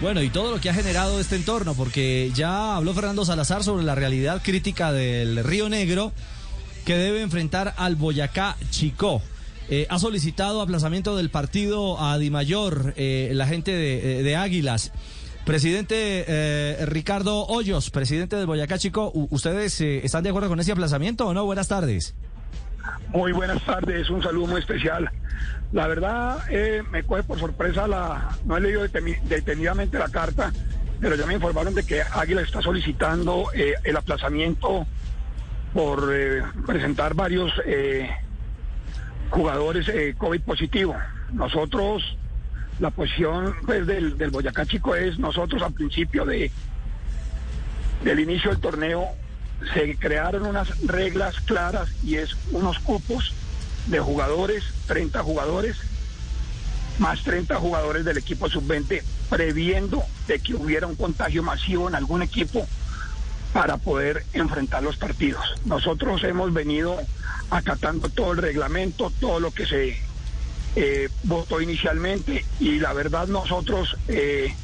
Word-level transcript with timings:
Bueno, 0.00 0.22
y 0.22 0.30
todo 0.30 0.52
lo 0.52 0.60
que 0.60 0.70
ha 0.70 0.74
generado 0.74 1.18
este 1.18 1.36
entorno, 1.36 1.74
porque 1.74 2.30
ya 2.34 2.76
habló 2.76 2.94
Fernando 2.94 3.24
Salazar 3.24 3.64
sobre 3.64 3.84
la 3.84 3.94
realidad 3.94 4.40
crítica 4.42 4.92
del 4.92 5.42
Río 5.42 5.68
Negro 5.68 6.12
que 6.84 6.96
debe 6.96 7.20
enfrentar 7.20 7.74
al 7.76 7.96
Boyacá 7.96 8.56
Chicó. 8.70 9.20
Eh, 9.68 9.86
ha 9.90 9.98
solicitado 9.98 10.62
aplazamiento 10.62 11.16
del 11.16 11.30
partido 11.30 12.00
a 12.00 12.16
Dimayor, 12.16 12.94
eh, 12.96 13.30
la 13.34 13.46
gente 13.46 13.72
de, 13.72 14.22
de 14.22 14.36
Águilas. 14.36 14.92
Presidente 15.48 16.26
eh, 16.28 16.84
Ricardo 16.84 17.46
Hoyos, 17.46 17.88
presidente 17.88 18.36
del 18.36 18.44
Boyacá 18.44 18.76
Chico, 18.76 19.10
¿ustedes 19.30 19.80
eh, 19.80 20.04
están 20.04 20.22
de 20.22 20.28
acuerdo 20.28 20.50
con 20.50 20.60
ese 20.60 20.72
aplazamiento 20.72 21.26
o 21.26 21.32
no? 21.32 21.46
Buenas 21.46 21.68
tardes. 21.68 22.14
Muy 23.14 23.32
buenas 23.32 23.64
tardes, 23.64 24.10
un 24.10 24.22
saludo 24.22 24.46
muy 24.46 24.60
especial. 24.60 25.10
La 25.72 25.86
verdad, 25.86 26.44
eh, 26.50 26.82
me 26.90 27.02
coge 27.02 27.22
por 27.22 27.38
sorpresa 27.38 27.86
la. 27.86 28.36
No 28.44 28.56
he 28.56 28.60
leído 28.60 28.82
detenidamente 28.82 29.98
la 29.98 30.08
carta, 30.08 30.50
pero 30.98 31.14
ya 31.14 31.26
me 31.26 31.34
informaron 31.34 31.74
de 31.74 31.84
que 31.84 32.02
Águila 32.02 32.40
está 32.40 32.62
solicitando 32.62 33.50
eh, 33.52 33.74
el 33.84 33.96
aplazamiento 33.96 34.86
por 35.74 36.10
eh, 36.14 36.42
presentar 36.66 37.14
varios 37.14 37.52
jugadores 39.28 40.16
COVID 40.16 40.40
positivo. 40.40 40.96
Nosotros, 41.32 42.16
la 42.80 42.90
posición 42.90 43.54
pues, 43.66 43.86
del, 43.86 44.16
del 44.16 44.30
Boyacá 44.30 44.64
Chico 44.64 44.94
es, 44.94 45.18
nosotros 45.18 45.60
al 45.62 45.74
principio 45.74 46.24
de 46.24 46.50
del 48.02 48.20
inicio 48.20 48.50
del 48.50 48.60
torneo 48.60 49.08
se 49.74 49.96
crearon 49.96 50.46
unas 50.46 50.86
reglas 50.86 51.40
claras 51.40 51.90
y 52.04 52.14
es 52.14 52.36
unos 52.52 52.78
cupos 52.78 53.34
de 53.88 54.00
jugadores, 54.00 54.64
30 54.86 55.22
jugadores, 55.22 55.76
más 56.98 57.22
30 57.22 57.56
jugadores 57.56 58.04
del 58.04 58.18
equipo 58.18 58.48
sub-20, 58.48 59.02
previendo 59.28 60.02
de 60.26 60.38
que 60.40 60.54
hubiera 60.54 60.86
un 60.86 60.96
contagio 60.96 61.42
masivo 61.42 61.88
en 61.88 61.94
algún 61.94 62.22
equipo 62.22 62.66
para 63.52 63.76
poder 63.76 64.24
enfrentar 64.32 64.82
los 64.82 64.96
partidos. 64.96 65.42
Nosotros 65.64 66.22
hemos 66.24 66.52
venido 66.52 66.98
acatando 67.50 68.08
todo 68.08 68.32
el 68.32 68.38
reglamento, 68.38 69.10
todo 69.20 69.40
lo 69.40 69.50
que 69.50 69.66
se 69.66 69.98
eh, 70.76 71.08
votó 71.24 71.60
inicialmente 71.60 72.44
y 72.60 72.78
la 72.78 72.92
verdad 72.92 73.26
nosotros 73.26 73.96
eh, 74.08 74.54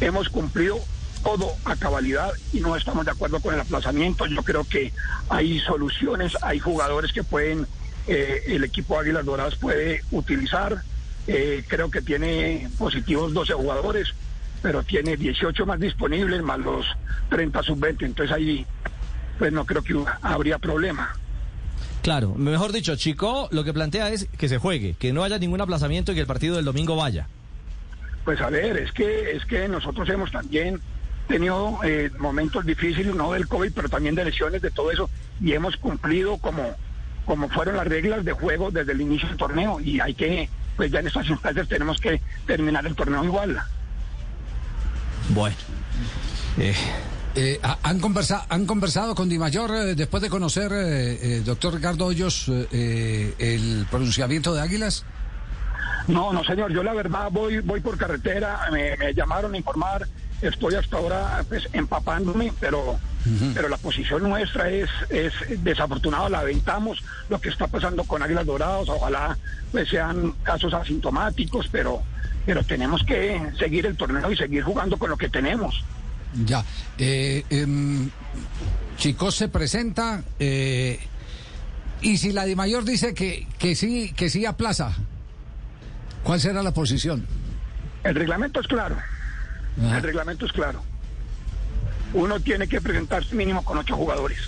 hemos 0.00 0.28
cumplido 0.28 0.78
todo 1.22 1.52
a 1.64 1.76
cabalidad 1.76 2.30
y 2.52 2.60
no 2.60 2.76
estamos 2.76 3.04
de 3.04 3.10
acuerdo 3.10 3.40
con 3.40 3.54
el 3.54 3.60
aplazamiento. 3.60 4.26
Yo 4.26 4.42
creo 4.42 4.64
que 4.64 4.92
hay 5.28 5.58
soluciones, 5.60 6.36
hay 6.42 6.58
jugadores 6.58 7.12
que 7.12 7.24
pueden, 7.24 7.66
eh, 8.08 8.42
el 8.46 8.64
equipo 8.64 8.98
Águilas 8.98 9.24
Doradas 9.24 9.56
puede 9.56 10.02
utilizar. 10.10 10.82
Eh, 11.26 11.62
creo 11.68 11.90
que 11.90 12.00
tiene 12.00 12.68
positivos 12.78 13.34
12 13.34 13.52
jugadores, 13.52 14.14
pero 14.62 14.82
tiene 14.82 15.16
18 15.16 15.66
más 15.66 15.78
disponibles, 15.78 16.42
más 16.42 16.58
los 16.58 16.86
30 17.28 17.62
sub-20. 17.62 18.06
Entonces 18.06 18.34
ahí, 18.34 18.66
pues 19.38 19.52
no 19.52 19.64
creo 19.66 19.82
que 19.82 19.94
habría 20.22 20.58
problema. 20.58 21.14
Claro, 22.02 22.34
mejor 22.34 22.72
dicho, 22.72 22.96
Chico 22.96 23.48
lo 23.50 23.64
que 23.64 23.74
plantea 23.74 24.08
es 24.10 24.26
que 24.38 24.48
se 24.48 24.58
juegue, 24.58 24.94
que 24.98 25.12
no 25.12 25.24
haya 25.24 25.38
ningún 25.38 25.60
aplazamiento 25.60 26.12
y 26.12 26.14
que 26.14 26.22
el 26.22 26.26
partido 26.26 26.56
del 26.56 26.64
domingo 26.64 26.96
vaya. 26.96 27.28
Pues 28.24 28.40
a 28.40 28.48
ver, 28.48 28.78
es 28.78 28.92
que 28.92 29.32
es 29.32 29.44
que 29.44 29.68
nosotros 29.68 30.08
hemos 30.08 30.30
también 30.30 30.80
tenido 31.26 31.78
eh, 31.84 32.10
momentos 32.18 32.64
difíciles, 32.64 33.14
no 33.14 33.32
del 33.32 33.46
COVID, 33.46 33.72
pero 33.74 33.88
también 33.88 34.14
de 34.14 34.24
lesiones, 34.24 34.62
de 34.62 34.70
todo 34.70 34.90
eso, 34.90 35.10
y 35.40 35.52
hemos 35.52 35.76
cumplido 35.76 36.38
como, 36.38 36.74
como 37.28 37.46
fueron 37.50 37.76
las 37.76 37.86
reglas 37.86 38.24
de 38.24 38.32
juego 38.32 38.70
desde 38.70 38.92
el 38.92 39.02
inicio 39.02 39.28
del 39.28 39.36
torneo, 39.36 39.78
y 39.80 40.00
hay 40.00 40.14
que, 40.14 40.48
pues 40.78 40.90
ya 40.90 41.00
en 41.00 41.08
estas 41.08 41.28
instancias 41.28 41.68
tenemos 41.68 42.00
que 42.00 42.22
terminar 42.46 42.86
el 42.86 42.96
torneo 42.96 43.22
igual. 43.22 43.62
Bueno. 45.28 45.54
Eh. 46.56 46.74
Eh, 47.34 47.60
¿han, 47.82 48.00
conversado, 48.00 48.44
¿Han 48.48 48.64
conversado 48.64 49.14
con 49.14 49.28
Di 49.28 49.38
Mayor 49.38 49.70
eh, 49.74 49.94
después 49.94 50.22
de 50.22 50.30
conocer, 50.30 50.72
eh, 50.72 51.42
doctor 51.44 51.74
Ricardo 51.74 52.06
Hoyos, 52.06 52.48
el 52.48 53.86
pronunciamiento 53.90 54.54
de 54.54 54.62
Águilas? 54.62 55.04
No, 56.06 56.32
no, 56.32 56.42
señor. 56.44 56.72
Yo 56.72 56.82
la 56.82 56.94
verdad 56.94 57.28
voy, 57.30 57.60
voy 57.60 57.82
por 57.82 57.98
carretera. 57.98 58.58
Me, 58.72 58.96
me 58.96 59.12
llamaron 59.12 59.52
a 59.52 59.58
informar. 59.58 60.08
Estoy 60.40 60.74
hasta 60.76 60.96
ahora 60.96 61.44
pues, 61.48 61.68
empapándome, 61.72 62.52
pero, 62.60 62.92
uh 62.92 62.98
-huh. 63.26 63.54
pero 63.54 63.68
la 63.68 63.76
posición 63.76 64.22
nuestra 64.22 64.70
es, 64.70 64.88
es 65.10 65.32
desafortunada. 65.64 66.28
Lamentamos 66.28 67.02
lo 67.28 67.40
que 67.40 67.48
está 67.48 67.66
pasando 67.66 68.04
con 68.04 68.22
Águilas 68.22 68.46
Doradas. 68.46 68.88
Ojalá 68.88 69.36
pues, 69.72 69.88
sean 69.88 70.32
casos 70.42 70.72
asintomáticos, 70.74 71.68
pero, 71.72 72.02
pero 72.46 72.62
tenemos 72.62 73.02
que 73.04 73.40
seguir 73.58 73.86
el 73.86 73.96
torneo 73.96 74.30
y 74.30 74.36
seguir 74.36 74.62
jugando 74.62 74.96
con 74.96 75.10
lo 75.10 75.16
que 75.16 75.28
tenemos. 75.28 75.82
Ya. 76.44 76.64
Eh, 76.98 77.44
eh, 77.50 77.66
Chico 78.96 79.30
se 79.30 79.48
presenta. 79.48 80.22
Eh, 80.38 81.00
y 82.00 82.16
si 82.18 82.32
la 82.32 82.44
de 82.44 82.54
mayor 82.54 82.84
dice 82.84 83.12
que, 83.14 83.46
que 83.58 83.74
sí, 83.74 84.12
que 84.16 84.28
sí 84.28 84.46
aplaza. 84.46 84.92
¿Cuál 86.22 86.40
será 86.40 86.62
la 86.62 86.72
posición? 86.72 87.26
El 88.04 88.14
reglamento 88.14 88.60
es 88.60 88.66
claro. 88.66 88.96
Ah. 89.82 89.96
El 89.96 90.02
reglamento 90.02 90.46
es 90.46 90.52
claro. 90.52 90.82
Uno 92.14 92.40
tiene 92.40 92.66
que 92.66 92.80
presentarse 92.80 93.34
mínimo 93.34 93.64
con 93.64 93.78
ocho 93.78 93.96
jugadores. 93.96 94.38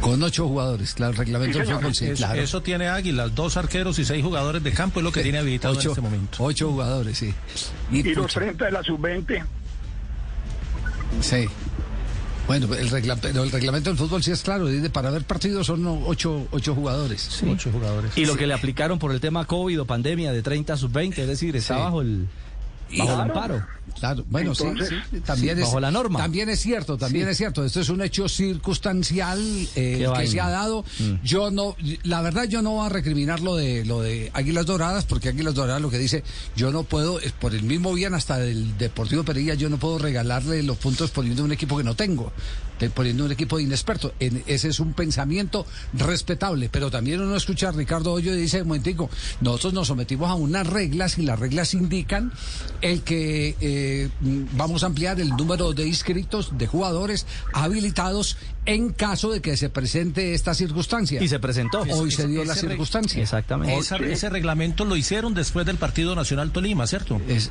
Con 0.00 0.22
ocho 0.22 0.48
jugadores, 0.48 0.94
claro, 0.94 1.12
el 1.12 1.18
reglamento 1.18 1.58
sí, 1.58 1.66
del 1.66 1.76
fútbol, 1.76 1.94
sí, 1.94 2.06
eso, 2.06 2.16
claro. 2.24 2.40
eso 2.40 2.62
tiene 2.62 2.88
Águilas, 2.88 3.34
dos 3.34 3.58
arqueros 3.58 3.98
y 3.98 4.04
seis 4.06 4.24
jugadores 4.24 4.62
de 4.62 4.72
campo 4.72 5.00
es 5.00 5.04
lo 5.04 5.12
que 5.12 5.22
tiene 5.22 5.38
habilitado 5.38 5.74
ocho, 5.74 5.88
en 5.88 5.90
este 5.90 6.00
momento. 6.00 6.38
Ocho 6.42 6.70
jugadores, 6.70 7.18
sí. 7.18 7.34
Y, 7.90 8.08
y 8.08 8.14
los 8.14 8.32
30 8.32 8.64
de 8.64 8.70
la 8.70 8.82
sub-20. 8.82 9.44
Sí. 11.20 11.48
Bueno, 12.46 12.74
el, 12.74 12.88
regla, 12.90 13.16
pero 13.16 13.44
el 13.44 13.50
reglamento 13.52 13.90
del 13.90 13.98
fútbol 13.98 14.22
sí 14.22 14.32
es 14.32 14.42
claro, 14.42 14.66
dice, 14.66 14.90
para 14.90 15.10
ver 15.10 15.22
partidos 15.24 15.66
son 15.66 15.86
ocho, 16.06 16.48
ocho 16.50 16.74
jugadores. 16.74 17.20
Sí. 17.20 17.46
Ocho 17.48 17.70
jugadores. 17.70 18.16
Y 18.16 18.24
lo 18.24 18.36
que 18.36 18.46
le 18.46 18.54
aplicaron 18.54 18.98
por 18.98 19.12
el 19.12 19.20
tema 19.20 19.44
COVID 19.44 19.82
o 19.82 19.84
pandemia 19.84 20.32
de 20.32 20.42
30 20.42 20.76
sub-20, 20.76 21.18
es 21.18 21.28
decir, 21.28 21.54
está 21.54 21.76
sí. 21.76 21.80
bajo 21.80 22.00
el... 22.00 22.26
Bajo 22.98 23.14
el 23.14 23.20
amparo. 23.20 23.62
Claro, 23.98 24.24
bueno, 24.28 24.52
Entonces, 24.52 24.88
sí, 24.88 24.94
sí, 25.10 25.20
también 25.20 25.56
sí, 25.56 25.62
es. 25.62 25.68
Bajo 25.68 25.80
la 25.80 25.90
norma. 25.90 26.18
También 26.18 26.48
es 26.48 26.60
cierto, 26.60 26.96
también 26.96 27.28
es 27.28 27.36
cierto. 27.36 27.64
Esto 27.64 27.80
es 27.80 27.88
un 27.88 28.02
hecho 28.02 28.28
circunstancial 28.28 29.40
eh, 29.74 30.08
que 30.16 30.26
se 30.26 30.40
ha 30.40 30.48
dado. 30.48 30.84
Mm. 30.98 31.14
Yo 31.24 31.50
no, 31.50 31.76
la 32.04 32.22
verdad, 32.22 32.44
yo 32.44 32.62
no 32.62 32.72
voy 32.72 32.86
a 32.86 32.88
recriminar 32.88 33.40
lo 33.40 33.56
de, 33.56 33.84
lo 33.84 34.00
de 34.00 34.30
Águilas 34.32 34.66
Doradas, 34.66 35.04
porque 35.04 35.28
Águilas 35.28 35.54
Doradas 35.54 35.82
lo 35.82 35.90
que 35.90 35.98
dice, 35.98 36.24
yo 36.56 36.70
no 36.72 36.84
puedo, 36.84 37.18
por 37.40 37.54
el 37.54 37.62
mismo 37.62 37.92
bien 37.92 38.14
hasta 38.14 38.38
del 38.38 38.78
Deportivo 38.78 39.24
Perilla, 39.24 39.54
yo 39.54 39.68
no 39.68 39.78
puedo 39.78 39.98
regalarle 39.98 40.62
los 40.62 40.78
puntos 40.78 41.10
poniendo 41.10 41.44
un 41.44 41.52
equipo 41.52 41.76
que 41.76 41.84
no 41.84 41.94
tengo, 41.94 42.32
poniendo 42.94 43.24
un 43.24 43.32
equipo 43.32 43.58
de 43.58 43.64
inexperto. 43.64 44.14
En, 44.20 44.42
ese 44.46 44.68
es 44.68 44.80
un 44.80 44.94
pensamiento 44.94 45.66
respetable, 45.92 46.68
pero 46.70 46.90
también 46.90 47.20
uno 47.20 47.36
escucha 47.36 47.68
a 47.68 47.72
Ricardo 47.72 48.12
Hoyo 48.12 48.34
y 48.34 48.40
dice, 48.40 48.64
momentico, 48.64 49.10
nosotros 49.40 49.74
nos 49.74 49.88
sometimos 49.88 50.30
a 50.30 50.34
unas 50.34 50.66
reglas 50.66 51.18
y 51.18 51.22
las 51.22 51.38
reglas 51.38 51.74
indican 51.74 52.32
el 52.80 53.02
que 53.02 53.56
eh, 53.60 54.08
vamos 54.20 54.82
a 54.82 54.86
ampliar 54.86 55.20
el 55.20 55.30
número 55.30 55.72
de 55.72 55.86
inscritos, 55.86 56.56
de 56.56 56.66
jugadores 56.66 57.26
habilitados 57.52 58.36
en 58.66 58.92
caso 58.92 59.30
de 59.30 59.40
que 59.40 59.56
se 59.56 59.70
presente 59.70 60.34
esta 60.34 60.54
circunstancia. 60.54 61.22
Y 61.22 61.28
se 61.28 61.38
presentó. 61.38 61.80
Hoy 61.82 62.08
es, 62.08 62.14
se 62.14 62.28
dio 62.28 62.44
la 62.44 62.54
circunstancia. 62.54 63.22
Exactamente. 63.22 63.76
Esa, 63.76 63.96
ese 63.96 64.30
reglamento 64.30 64.84
lo 64.84 64.96
hicieron 64.96 65.34
después 65.34 65.66
del 65.66 65.76
partido 65.76 66.14
Nacional 66.14 66.52
Tolima, 66.52 66.86
¿cierto? 66.86 67.20
Es, 67.28 67.50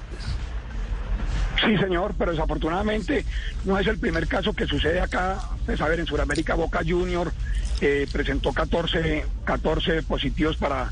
Sí, 1.66 1.78
señor, 1.78 2.14
pero 2.18 2.32
desafortunadamente 2.32 3.26
no 3.66 3.78
es 3.78 3.86
el 3.88 3.98
primer 3.98 4.28
caso 4.28 4.54
que 4.54 4.66
sucede 4.66 5.02
acá. 5.02 5.40
Pues, 5.66 5.82
a 5.82 5.88
ver, 5.88 6.00
en 6.00 6.06
Sudamérica 6.06 6.56
Boca 6.56 6.82
Junior 6.88 7.34
eh, 7.82 8.08
presentó 8.12 8.54
14, 8.54 9.26
14 9.44 10.04
positivos 10.04 10.56
para, 10.56 10.90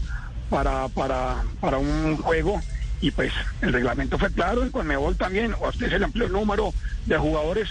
para, 0.50 0.90
para, 0.90 1.44
para 1.62 1.78
un 1.78 2.18
juego 2.18 2.62
y 3.02 3.12
pues 3.12 3.32
el 3.62 3.74
reglamento 3.74 4.18
fue 4.18 4.32
claro, 4.32 4.64
en 4.64 4.72
Conmebol 4.72 5.16
también, 5.16 5.54
a 5.54 5.70
usted 5.70 5.90
se 5.90 6.00
le 6.00 6.06
amplió 6.06 6.26
el 6.26 6.32
número 6.32 6.74
de 7.06 7.18
jugadores 7.18 7.70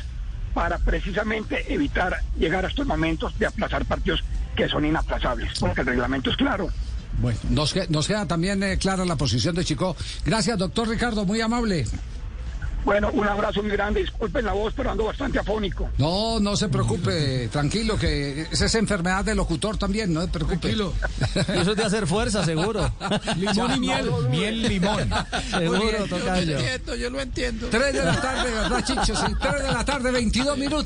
para 0.55 0.79
precisamente 0.79 1.73
evitar 1.73 2.23
llegar 2.39 2.65
a 2.65 2.69
estos 2.69 2.87
momentos 2.87 3.39
de 3.39 3.47
aplazar 3.47 3.85
partidos 3.85 4.25
que 4.55 4.69
son 4.69 4.87
inaplazables, 4.87 5.59
porque 5.59 5.83
el 5.83 5.89
reglamento 5.89 6.31
es 6.31 6.37
claro. 6.37 6.69
Bueno, 7.19 7.39
nos, 7.51 7.75
nos 7.91 8.07
queda 8.07 8.27
también 8.27 8.63
eh, 8.63 8.79
clara 8.79 9.05
la 9.05 9.17
posición 9.17 9.55
de 9.55 9.65
Chico. 9.65 9.97
Gracias, 10.25 10.59
doctor 10.59 10.89
Ricardo, 10.89 11.25
muy 11.25 11.41
amable. 11.41 11.87
Bueno, 12.87 13.11
un 13.13 13.27
abrazo 13.27 13.63
muy 13.65 13.73
grande. 13.73 14.01
Disculpen 14.01 14.45
la 14.45 14.53
voz, 14.53 14.73
pero 14.77 14.93
ando 14.93 15.07
bastante 15.07 15.41
afónico. 15.41 15.91
No, 15.99 16.39
no 16.39 16.57
se 16.57 16.69
preocupe, 16.69 17.49
tranquilo, 17.49 17.99
que 17.99 18.43
esa 18.43 18.67
es 18.67 18.75
enfermedad 18.77 19.25
del 19.25 19.39
locutor 19.39 19.77
también, 19.77 20.13
no 20.15 20.23
se 20.23 20.29
preocupe. 20.29 20.59
Tranquilo. 20.59 20.93
Eso 21.35 21.73
es 21.73 21.77
de 21.77 21.83
hacer 21.83 22.07
fuerza, 22.07 22.45
seguro. 22.45 22.89
limón 23.37 23.75
y 23.75 23.81
miel. 23.81 24.11
Miel, 24.31 24.63
limón. 24.63 25.11
seguro, 25.51 26.07
toca 26.09 26.41
yo. 26.41 26.45
Yo 26.45 26.53
lo 26.53 26.61
entiendo, 26.61 26.95
yo 26.95 27.11
lo 27.11 27.21
entiendo. 27.21 27.67
Tres 27.71 27.93
de 27.93 28.05
la 28.05 28.21
tarde, 28.21 28.51
¿verdad, 28.53 28.85
Chicho? 28.85 29.17
Sí, 29.17 29.33
tres 29.41 29.63
de 29.65 29.73
la 29.73 29.85
tarde, 29.85 30.11
22 30.13 30.57
minutos. 30.57 30.85